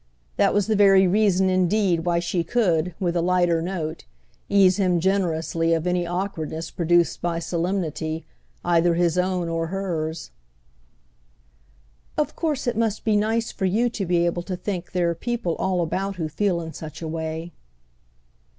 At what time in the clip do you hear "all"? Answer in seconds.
15.57-15.83